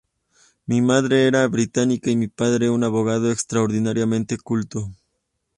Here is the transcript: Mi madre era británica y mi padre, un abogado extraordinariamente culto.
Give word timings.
Mi 0.65 0.81
madre 0.81 1.27
era 1.27 1.47
británica 1.47 2.09
y 2.09 2.15
mi 2.15 2.27
padre, 2.27 2.71
un 2.71 2.83
abogado 2.83 3.31
extraordinariamente 3.31 4.39
culto. 4.39 4.89